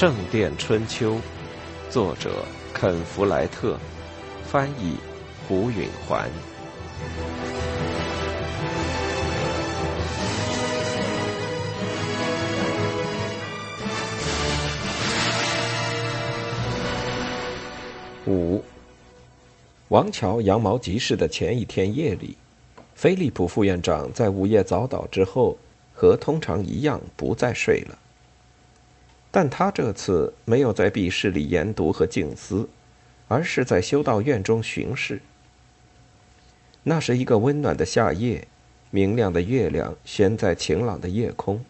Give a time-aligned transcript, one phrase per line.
[0.00, 1.16] 圣殿春秋》，
[1.90, 2.30] 作者
[2.72, 3.76] 肯·弗莱特，
[4.46, 4.96] 翻译
[5.46, 6.26] 胡允环。
[18.26, 18.64] 五，
[19.88, 22.34] 王桥羊毛集市的前一天夜里，
[22.94, 25.58] 菲利普副院长在午夜早祷之后，
[25.92, 27.98] 和通常一样不再睡了。
[29.30, 32.68] 但他这次没有在笔室里研读和静思，
[33.28, 35.20] 而是在修道院中巡视。
[36.82, 38.48] 那是一个温暖的夏夜，
[38.90, 41.64] 明亮的月亮悬在晴朗的夜空，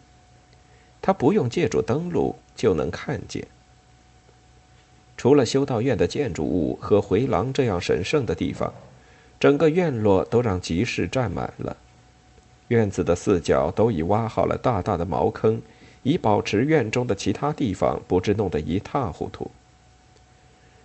[1.01, 3.45] 他不用借助灯笼就能看见。
[5.15, 8.73] 除了修道院的建筑物和回廊这样神圣的地方，
[9.39, 11.77] 整个院落都让集市占满了。
[12.69, 15.61] 院子的四角都已挖好了大大的茅坑。
[16.03, 19.51] 以保持院中的其他地方不致弄得一塌糊涂。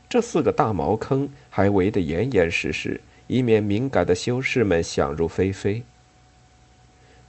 [0.08, 5.82] 这四个大茅坑还围得严严实实，以免敏感的修士们想入非非。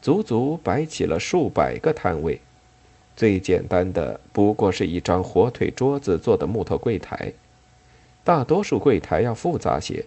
[0.01, 2.39] 足足摆起了数百个摊位，
[3.15, 7.33] 最简单的不过是一张火腿桌子做的木头柜台，
[8.23, 10.05] 大多数柜台要复杂些。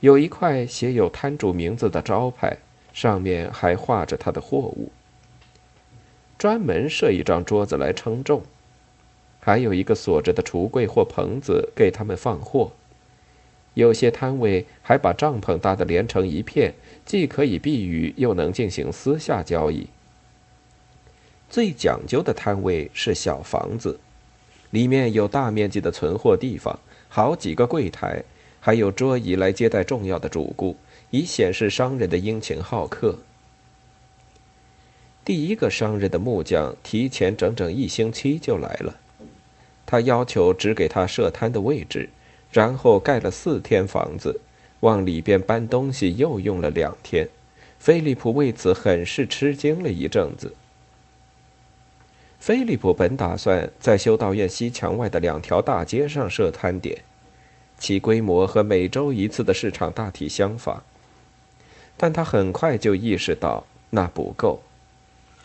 [0.00, 2.56] 有一块写有摊主名字的招牌，
[2.94, 4.90] 上面还画着他的货物。
[6.40, 8.40] 专门设一张桌子来称重，
[9.40, 12.72] 还有一个锁着的橱柜或棚子给他们放货。
[13.74, 16.72] 有些摊位还把帐篷搭得连成一片，
[17.04, 19.88] 既可以避雨，又能进行私下交易。
[21.50, 24.00] 最讲究的摊位是小房子，
[24.70, 28.24] 里面有大面积的存货地方，好几个柜台，
[28.60, 30.74] 还有桌椅来接待重要的主顾，
[31.10, 33.18] 以显示商人的殷勤好客。
[35.24, 38.96] 第一个商人的木匠提前整整一星期就来了，
[39.84, 42.08] 他要求只给他设摊的位置，
[42.50, 44.40] 然后盖了四天房子，
[44.80, 47.28] 往里边搬东西又用了两天。
[47.78, 50.54] 菲利普为此很是吃惊了一阵子。
[52.38, 57.02] 菲利普本打算在修道院西墙外的两条大街上设摊点，
[57.78, 60.82] 其规模和每周一次的市场大体相仿，
[61.98, 64.62] 但他很快就意识到那不够。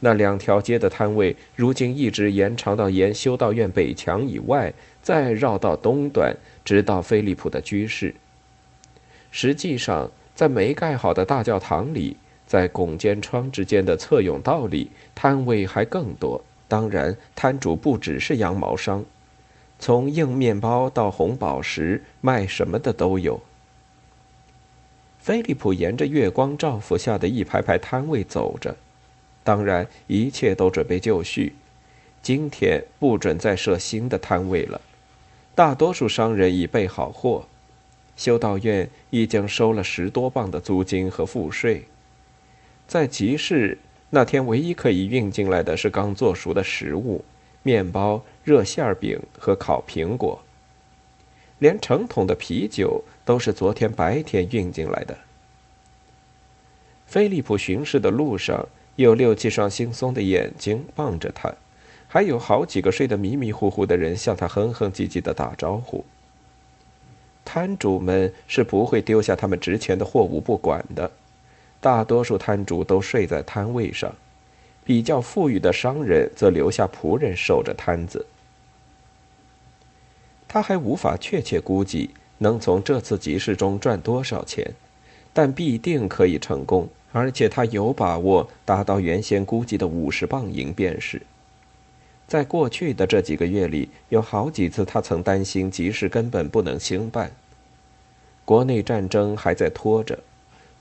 [0.01, 8.13] 那两条街的摊位，如今一直延长到沿修道院北墙以外，再绕到东端，直到菲利普的居室。
[9.31, 16.44] 实际上，在没盖好的大教堂里，在拱间窗之间的侧甬道里，摊位还更多。
[16.67, 19.03] 当然，摊主不只是羊毛商，
[19.79, 23.41] 从硬面包到红宝石，卖什么的都有。
[25.19, 28.75] 菲利普沿着月光照拂下的一排排摊位走着。
[29.45, 31.53] 当然，一切都准备就绪。
[32.23, 34.81] 今天不准再设新的摊位了。
[35.53, 37.45] 大多数商人已备好货。
[38.17, 41.83] 修道院已经收了十多磅的租金和赋税。
[42.88, 43.78] 在集市
[44.09, 47.23] 那天，唯一可以运进来的是刚做熟的食物：
[47.62, 50.41] 面包、热馅饼和烤苹果。
[51.59, 55.16] 连成桶的啤酒都是昨天白天运进来的。
[57.06, 58.67] 菲利普巡视的路上。
[58.95, 61.53] 有六七双惺忪的眼睛望着他，
[62.07, 66.06] 还有好几个睡得迷迷糊糊的人向他哼哼唧唧的打招呼。
[67.44, 71.11] 摊主们是不会丢下他们值钱的货物不管的，
[71.79, 74.16] 大多数摊主都睡在摊位上，
[74.83, 78.25] 比较富裕的商人则留下仆人守着摊子。
[80.47, 84.73] 他还无法确切估计能从这次集市中赚多少钱，
[85.35, 86.90] 但必定可以成功。
[87.12, 91.21] 而且他有把握达到原先估计的五十磅银便是。
[92.27, 97.31] 在过去的这几个月里，有好几次他曾担心集市根本不能兴办。
[98.44, 100.19] 国内战争还在拖着，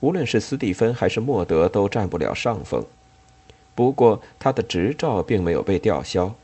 [0.01, 2.83] 无论是斯蒂芬还是莫德都占不了上风。
[3.73, 6.35] 不过他的执照并没有被吊销。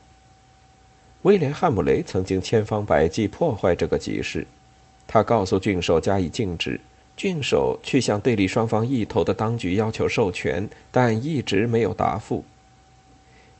[1.22, 4.46] 威廉·汉姆雷曾经千方百计破坏这个集市，
[5.06, 6.80] 他告诉郡守加以禁止。
[7.16, 12.44] 郡守去向对立双方一头的当局要求授权，但一直没有答复。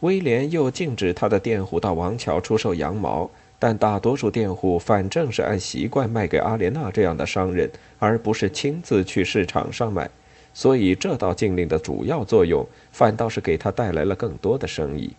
[0.01, 7.71] 威廉又禁止他的佃户到王桥出售羊毛，但大多数佃户反正是按习惯卖给阿莲娜这样的商人，
[8.01, 10.11] 而不是亲自去市场上买，
[10.53, 15.13] 所以这道禁令的主要作用反倒是给他带来了更多的生意。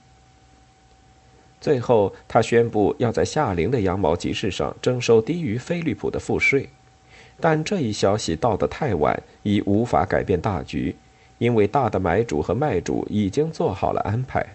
[1.62, 6.68] 最后，他宣布要在夏令的羊毛集市上征收低于菲利普的赋税。
[7.40, 10.96] 但这一消息到得太晚，已无法改变大局，
[11.38, 14.46] 因为大的买主和卖主已经做好了安排。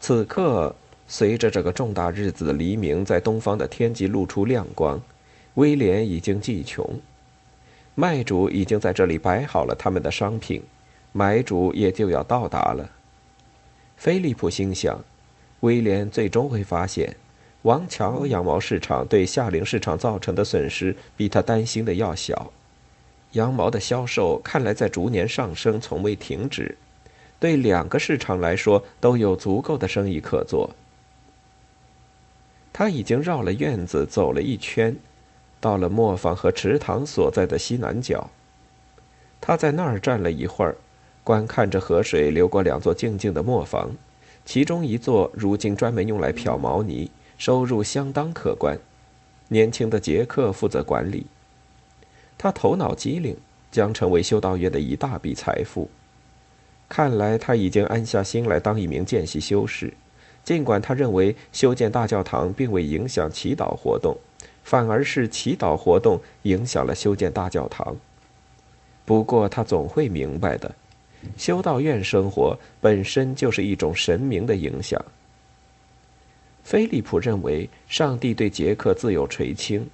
[0.00, 0.74] 此刻，
[1.06, 5.00] 随着这个重大日子的黎明在东方的天际露出亮光，
[5.54, 6.98] 威廉已经计穷。
[7.94, 10.62] 卖主已经在这里摆好了他们的商品，
[11.12, 12.88] 买主也就要到达了。
[13.96, 15.04] 菲利普心想，
[15.60, 17.16] 威廉最终会发现，
[17.62, 22.52] 王桥羊毛市场对夏令市场造成的损失比他担心的要小。
[23.32, 26.76] 羊毛的销售看来在逐年上升，从未停止。
[27.40, 30.70] 对两个市场来说都有足够的生意可做。
[32.72, 34.96] 他已经绕了院子走了一圈，
[35.60, 38.30] 到了磨坊和池塘所在的西南角。
[39.40, 40.76] 他在那儿站了一会儿，
[41.22, 43.90] 观看着河水流过两座静静的磨坊，
[44.44, 48.78] 其中一座如今专门用来漂毛泥，收入相当可观。
[49.48, 51.24] 年轻的杰克负责管理。
[52.36, 53.34] 他头脑机灵，
[53.72, 55.88] 将成为修道院的一大笔财富。
[56.88, 59.92] 看来他已经安下心来当一名见习修士，
[60.44, 64.16] 尽管他认为修建大教堂并未影响祈祷活动，
[64.64, 67.96] 反而是祈祷活动影响了修建大教堂。
[69.04, 70.74] 不过他总会明白的，
[71.36, 75.02] 修道院生活本身就是一种神明的影响。
[76.68, 79.88] 菲利普认为上帝对杰克自有垂青，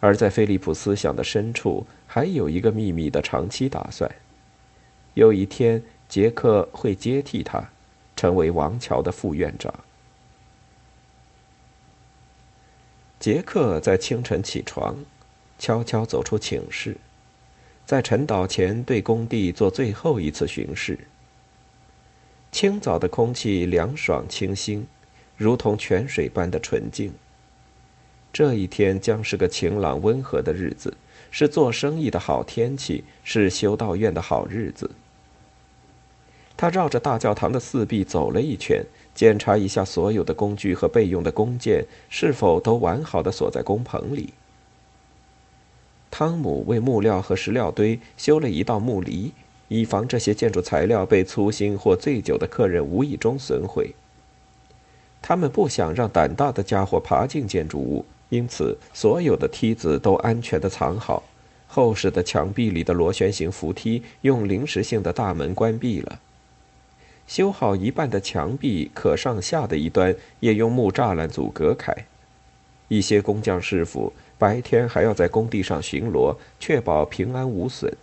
[0.00, 4.14] 而在菲利普思想的深处还有一个秘密的长期打算：
[5.14, 5.82] 有一天。
[6.06, 7.70] 杰克会接替他，
[8.14, 9.72] 成为王桥的副院长。
[13.18, 14.98] 杰克在清晨起床，
[15.58, 16.98] 悄悄走出寝室，
[17.86, 20.98] 在晨祷前对工地做最后一次巡视。
[22.52, 24.86] 清早的空气凉爽清新，
[25.36, 27.12] 如同泉水般的纯净。
[28.32, 30.96] 这一天将是个晴朗温和的日子，
[31.30, 34.90] 是做生意的好天气，是修道院的好日子。
[36.56, 38.84] 他绕着大教堂的四壁走了一圈，
[39.14, 44.32] 检查一下所有的工具和备用的弓箭是否都完好的锁在工棚里。
[46.10, 49.32] 汤姆为木料和石料堆修了一道木篱，
[49.66, 53.94] 以防这些建筑材料被粗心或醉酒的客人无意中损毁。
[55.26, 61.22] 他们不想让胆大的家伙爬进建筑物，因此所有的梯子都安全的藏好。
[61.66, 66.20] 厚实的墙壁里的螺旋形扶梯用临时性的大门关闭了。
[67.26, 71.90] 修好一半的墙壁可上下的一端也用木栅栏阻隔开。
[72.88, 77.96] 一些工匠师傅白天还要在工地上巡逻，确保平安无损。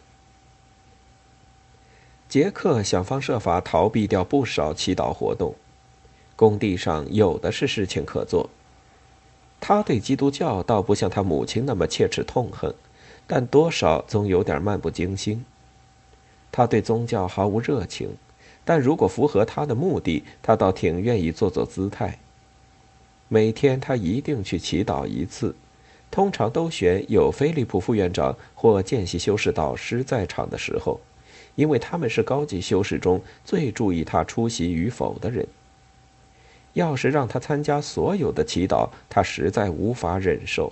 [2.28, 5.54] 杰克想方设法逃避掉不少祈祷活动，
[6.42, 8.50] 工地上有的是事情可做。
[9.60, 12.74] 他对基督教倒不像他母亲那么切齿痛恨，
[13.28, 15.46] 但多少总有点漫不经心。
[16.52, 18.10] 他对宗教毫无热情。
[18.66, 22.18] 但如果符合他的目的，他倒挺愿意做做姿态。
[23.28, 25.56] 每天他一定去祈祷一次，
[26.10, 31.00] 通常都选有菲利普副院长或见习修士导师在场的时候，
[31.54, 35.48] 因为他们是高级修士中最注意他出席与否的人。
[36.74, 40.72] 要是让他参加所有的祈祷，他实在无法忍受。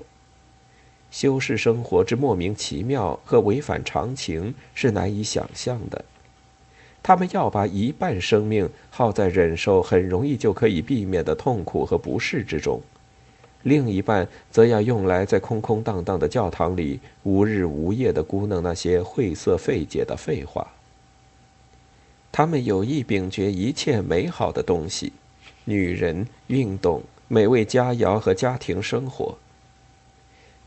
[1.12, 6.06] 修士生活之莫名其妙和违反常情是难以想象的。
[7.01, 12.82] 他们要把一半生命耗在忍受很容易就可以避免的痛苦和不适之中，
[13.63, 20.68] 另一半则要用来在空空荡荡的教堂里无日无夜的咕哝那些晦涩费解的废话。
[22.32, 25.12] 他们有意摒绝一切美好的东西，
[25.69, 29.38] 女人、运动、美味佳肴和家庭生活。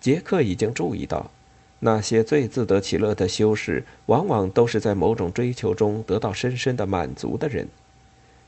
[0.01, 1.29] 杰克已经注意到。
[1.81, 7.67] 那些最自得其乐的修士，往往都是在某种追求中得到深深的满足的人。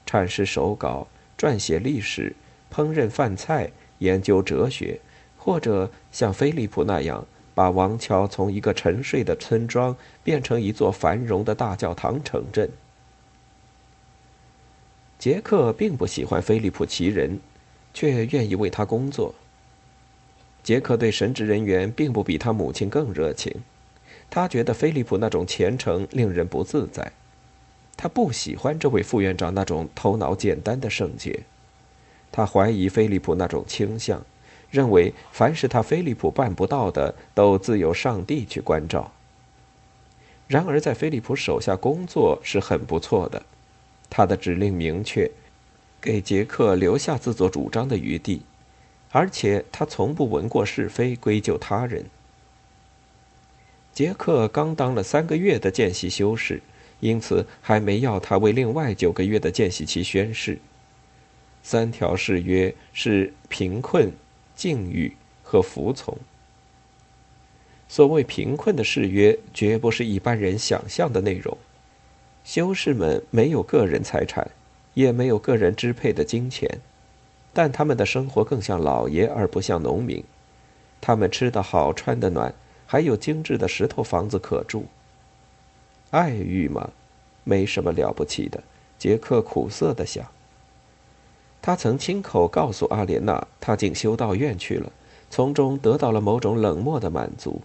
[0.07, 2.33] 阐释手稿、撰写历史、
[2.73, 5.01] 烹饪饭菜、研究哲学，
[5.37, 12.71] 或者像菲利普那样，把王桥从一个沉睡的村庄变成一座繁荣的大教堂城镇。
[15.25, 17.41] 杰克并不喜欢菲利普奇人，
[17.95, 19.35] 却愿意为他工作。
[20.63, 23.51] 杰克对神职人员并不比他母亲更热情，
[24.29, 27.11] 他觉得菲利普那种虔诚令人不自在，
[27.97, 31.41] 他不喜欢这位副院长那种头脑简单的圣洁，
[32.31, 34.23] 他怀疑菲利普那种倾向，
[34.71, 39.11] 认为凡是他菲利普办不到的，都自有上帝去关照。
[40.47, 43.43] 然而在菲利普手下工作是很不错的，
[44.17, 45.29] 他的指令明确，
[46.01, 48.43] 给杰克留下自作主张的余地。
[49.11, 52.05] 而且他从不闻过是非，归咎他人。
[53.93, 56.63] 杰克刚当了三个月的见习修士，
[57.01, 60.61] 因此还没要他为另外九个月的见习期宣誓。
[61.65, 64.13] 三条誓约是贫困、
[64.55, 66.17] 境遇和服从。
[67.89, 71.59] 所谓贫困的誓约，绝不是一般人想象的内容。
[72.45, 74.51] 修士们没有个人财产，
[74.93, 76.79] 也没有个人支配的金钱，
[77.55, 80.23] 但他们的生活更像老爷而不像农民。
[81.01, 82.55] 他们吃得好，穿得暖，
[82.87, 84.85] 还有精致的石头房子可住。
[86.11, 86.91] 爱欲嘛，
[87.45, 88.63] 没什么了不起的。
[88.99, 90.25] 杰克苦涩地想。
[91.61, 94.93] 他曾亲口告诉阿莲娜，他进修道院去了，
[95.31, 97.63] 从中得到了某种冷漠的满足。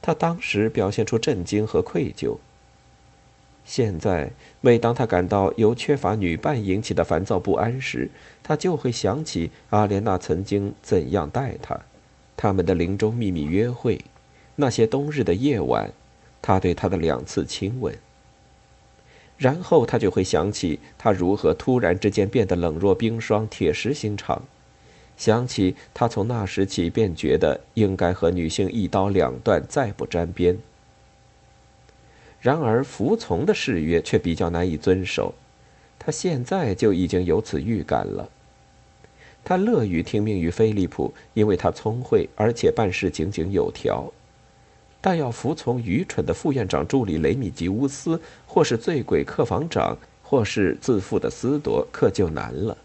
[0.00, 2.36] 他当时表现出震惊和愧疚。
[3.68, 4.30] 现在，
[4.60, 8.08] 每当他感到由缺乏女伴引起的烦躁不安时，
[8.40, 11.76] 他就会想起阿莲娜曾经怎样待他，
[12.36, 14.00] 他们的林中秘密约会，
[14.54, 15.90] 那些冬日的夜晚，
[16.40, 17.92] 他对她的两次亲吻。
[19.36, 24.40] 然后他就会想起他如何突然之间变得冷若冰霜、铁石心肠。
[25.16, 30.56] 想起他从那时起便觉得应该和女性一刀两断，再不沾边。
[32.46, 35.34] 然而服从的誓约却比较难以遵守，
[35.98, 38.30] 他现在就已经有此预感了。
[39.42, 44.12] 他乐于听命于菲利普，因为他聪慧，而且办事井井有条。
[45.00, 52.78] 但要服从愚蠢的副院长助理雷米吉乌斯，或是醉鬼客房长，或是自负的斯多，可就难了。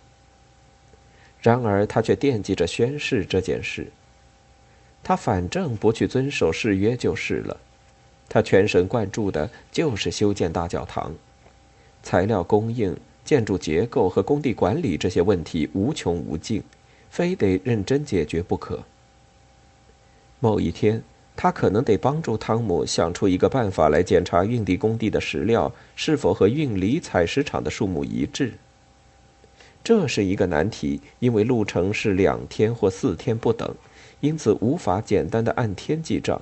[1.39, 3.85] 然而，他却惦记着宣誓这件事。
[5.03, 7.55] 他反正不去遵守誓约就是了。
[8.33, 11.13] 他全神贯注的就是修建大教堂，
[12.01, 12.95] 材料供应、
[13.25, 16.63] 建筑结构和工地管理这些问题无穷无尽，
[17.09, 18.81] 非得认真解决不可。
[20.39, 21.03] 某一天，
[21.35, 28.53] 他可能得帮助汤姆想出一个办法来检查运地工地的石料是否和运离采石场的数目一致。
[29.83, 33.75] 这是一个难题，因为路程是两天或四天不等，
[34.21, 36.41] 因此无法简单的按天记账。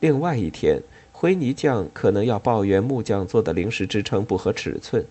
[0.00, 0.80] 另外一天，
[1.12, 5.04] 灰泥匠可能要抱怨木匠做的临时支撑不合尺寸，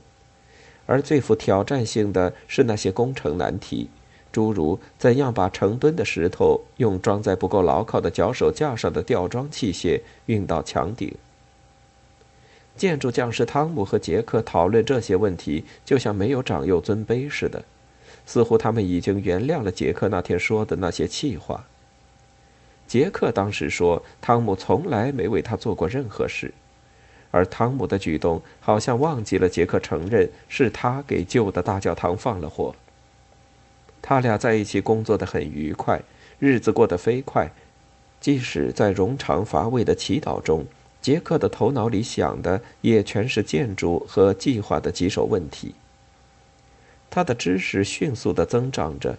[0.85, 3.89] 而最富挑战性的是那些工程难题，
[4.31, 11.13] 诸如怎样把成吨的石头用装在不够牢靠的脚手架上的吊装器械运到墙顶。
[12.77, 17.65] 建筑匠师汤姆和杰克讨论这些问题，就像没有长幼尊卑似的，
[18.25, 21.65] 似乎他们已经原谅了杰克那天说的那些气话。
[22.87, 26.53] 杰克当时说，汤姆从来没为他做过任何事，
[27.31, 32.73] 而汤姆的举动好像忘记了杰克承认是他给旧的大教堂放了火。
[34.01, 36.01] 他俩在一起工作的很愉快，
[36.39, 37.51] 日子过得飞快，
[38.21, 40.65] 即使在冗长乏味的祈祷中。
[41.01, 45.73] 杰克的头脑里想的也全是建筑和计划的棘手问题。
[47.09, 49.17] 他的知识迅速的增长着，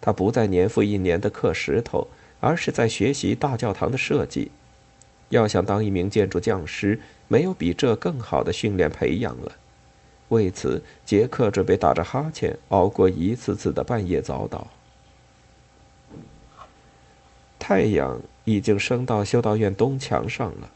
[0.00, 2.06] 他不再年复一年的刻石头，
[2.42, 4.50] 而是在学习大教堂的设计。
[5.28, 9.52] 要想当一名建筑匠师，没有比这更好的训练培养了。
[10.28, 14.64] 为此，杰克准备打着哈欠熬过一次次的半夜早祷。
[17.58, 20.70] 太阳已经升到修道院东墙上了。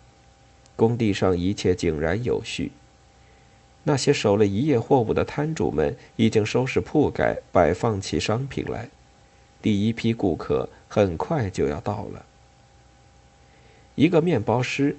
[0.76, 2.70] 工地上一切井然有序。
[3.82, 8.88] 那些守了一夜货物的摊主们已经收拾铺盖，摆放起商品来。
[9.66, 12.24] 第一批顾客很快就要到了。
[13.96, 14.96] 一个面包师，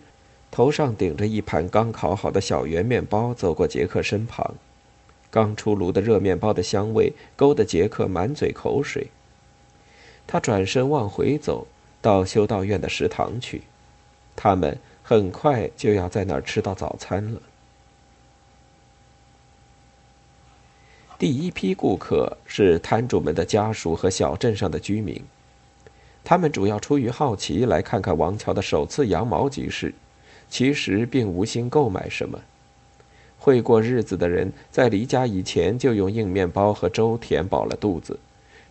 [0.52, 4.56] 头上顶着一盘刚烤好的小圆面包，走过杰克身旁。
[5.32, 9.08] 刚出炉的热面包的香味勾得杰克满嘴口水。
[10.28, 11.66] 他转身往回走，
[12.02, 13.62] 到修道院的食堂去。
[14.36, 14.78] 他们。
[15.02, 17.42] 很快就要在那儿吃到早餐了。
[21.20, 25.20] 第一批顾客是摊主们的家属和小镇上的居民，
[26.24, 29.92] 他们主要出于好奇来看看王桥的首次羊毛集市，
[30.48, 32.40] 其实并无心购买什么。
[33.40, 38.20] 会过日子的人在离家以前就用硬面包和粥填饱了肚子，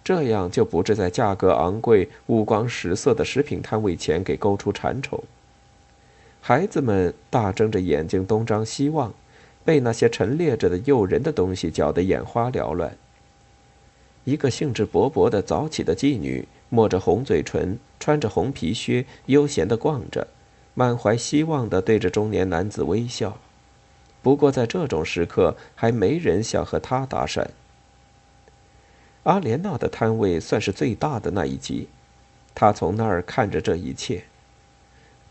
[0.04, 5.20] 这样就不致在价格昂贵、五光十色的食品摊位前给勾出馋虫。
[6.40, 9.12] 孩子们大睁着眼睛东张西望，
[9.66, 12.96] 被那些陈列着的诱人的东西搅得眼花缭乱。
[14.24, 20.28] 一个兴致勃勃的早起的妓女，抹着红嘴唇，穿着红皮靴，悠闲地逛着，
[20.74, 23.36] 满怀希望地对着中年男子微笑。
[24.22, 27.46] 不过在这种时刻，还没人想和他搭讪。
[29.24, 31.88] 阿莲娜的摊位算是最大的那一级，
[32.54, 34.24] 她从那儿看着这一切。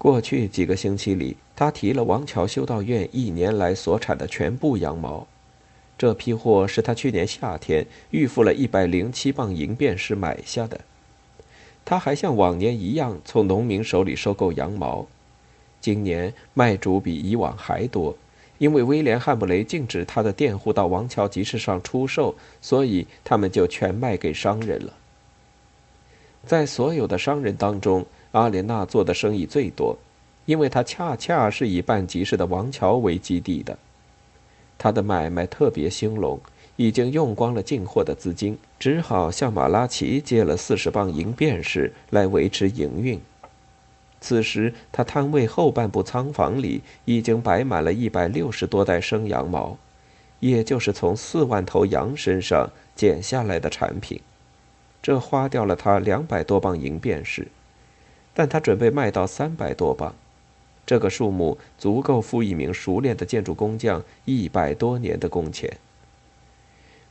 [0.05, 5.25] 过去几个星期里，他提了王桥修道院一年来所产的全部羊毛，
[5.97, 10.79] 这批货是他去年夏天预付了一百零七磅银便士买下的。
[11.83, 15.07] 他还像往年一样从农民手里收购羊毛，
[15.81, 18.15] 今年卖主比以往还多，
[18.59, 24.93] 因为威廉·汉姆雷禁止他的佃户到王桥集市上出售，所以他们就全卖给商人了。
[26.45, 28.05] 在所有的商人当中，
[28.35, 29.97] 阿莲娜做的生意最多，
[30.45, 33.77] 因为她恰恰是以办集市的王桥为基地的。
[34.77, 36.37] 她的买卖特别兴隆，
[36.75, 43.17] 已经用光了进货的资金，只好向马拉奇借了四十磅银便士来维持营运。
[44.19, 49.77] 此时，他摊位后半部仓房里已经摆满了一百六十多袋生羊毛，
[50.41, 54.19] 也就是从四万头羊身上剪下来的产品。
[55.01, 57.47] 这花掉了他两百多磅银便士，
[58.35, 60.13] 但他准备卖到三百多磅。
[60.85, 65.77] 这个数目足够付一名熟练的建筑工匠一百多年的工钱。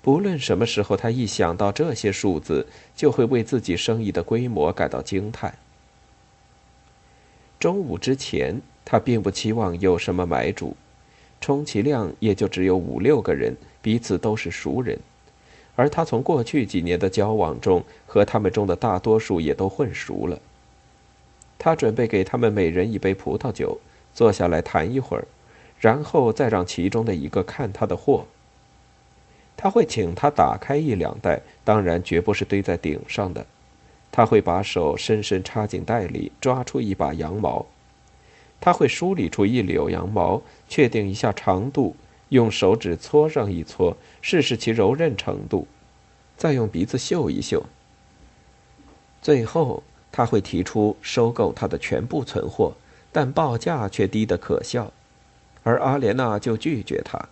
[0.01, 5.57] 不论什么时候，他一想到这些数字，就会为自己生意的规模感到惊叹。
[7.59, 10.77] 中午之前，他并不期望有什么买主，
[11.41, 14.99] 充其量也就只有五六个人，彼此都是熟人，
[15.75, 20.39] 而他从过去几年的交往中，和他们中的大多数也都混熟了。
[21.65, 23.81] 他准备给他们每人一杯葡萄酒，
[24.13, 25.27] 坐下来谈一会儿，
[25.81, 28.27] 然后再让其中的一个看他的货。
[29.57, 33.47] 他会请他打开一两袋，当然绝不是堆在顶上的。
[34.13, 37.65] 他会把手深深插进袋里，抓出一把羊毛。
[38.61, 41.97] 他会梳理出一绺羊毛，确定一下长度，
[42.29, 45.67] 用手指搓上一搓，试试其柔韧程度，
[46.37, 47.65] 再用鼻子嗅一嗅。
[49.23, 49.83] 最后。
[50.17, 52.73] 他会提出收购他的全部存货，
[53.11, 54.93] 但报价却低得可笑，
[55.65, 57.29] 而阿莲娜就拒绝他。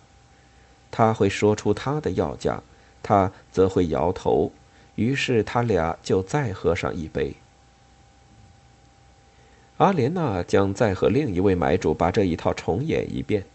[0.91, 2.61] 他会说出他的要价，
[3.01, 4.51] 他则会摇头。
[4.95, 7.33] 于是他俩就再喝上一杯。
[9.77, 13.45] 阿莲娜将再和另一位买主把这一套重演一遍。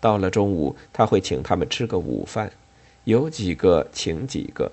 [0.00, 2.50] 到了中午，他会请他们吃个午饭，
[3.04, 4.72] 有几个请几个。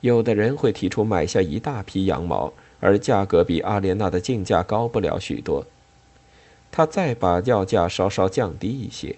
[0.00, 2.50] 有的人会提出买下一大批羊毛。
[2.84, 5.64] 而价格比阿莲娜的进价高不了许多，
[6.70, 9.16] 他再把要价稍稍降低一些。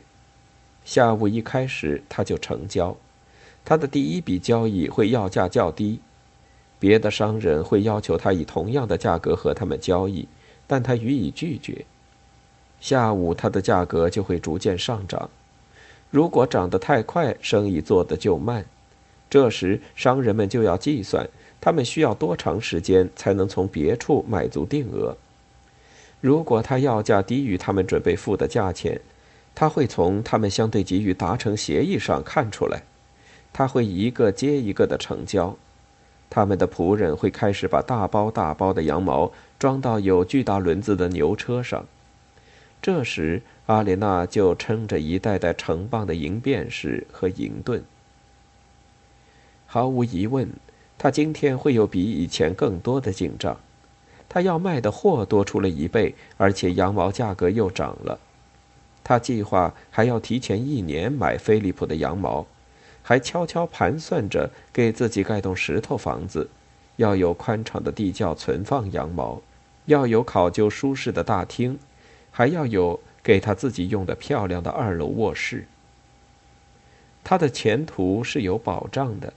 [0.84, 2.96] 下午一开始他就成交，
[3.64, 5.98] 他的第一笔交易会要价较低，
[6.78, 10.28] 别的商人会要求他以同样的价格和他们交易，
[10.68, 11.84] 但他予以拒绝。
[12.80, 15.28] 下午他的价格就会逐渐上涨，
[16.08, 18.64] 如果涨得太快，生意做得就慢，
[19.28, 21.28] 这时商人们就要计算。
[21.66, 25.16] 他们需要多长时间才能从别处买足定额？
[26.20, 29.00] 如果他要价低于他们准备付的价钱，
[29.52, 32.84] 他会从他们相对急于达成协议上看出来。
[33.52, 35.56] 他会一个接一个的成交。
[36.30, 41.84] 他们的仆人会开始把大包大包的羊毛装到有巨大轮子的牛车上。
[42.80, 47.82] 这时，阿莲娜就撑着一袋袋成磅的银便士和银盾。
[49.66, 50.48] 毫无疑问。
[50.98, 53.58] 他今天会有比以前更多的进账，
[54.28, 58.18] 他要卖的货多出了一倍，而且羊毛价格又涨了。
[59.04, 62.46] 他计划还要提前一年买菲利普的羊毛，
[63.02, 66.48] 还悄悄盘算着给自己盖栋石头房子，
[66.96, 69.40] 要有宽敞的地窖存放羊毛，
[69.84, 71.78] 要有考究舒适的大厅，
[72.32, 75.68] 还要有给他自己用的漂亮的二楼卧室。
[77.22, 79.32] 他的前途是有保障的。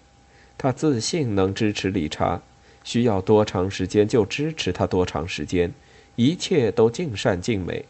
[0.62, 2.42] 他自信能支持理查，
[2.84, 5.72] 需要多长时间就支持他多长时间，
[6.18, 7.86] 一切都尽善尽美。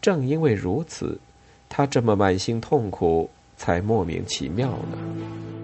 [0.00, 1.20] 正因为如此，
[1.68, 5.61] 他这么满心痛苦，才莫名其妙呢。